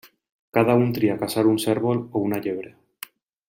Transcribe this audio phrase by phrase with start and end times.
[0.57, 2.77] Cada un tria caçar un cérvol o una llebre.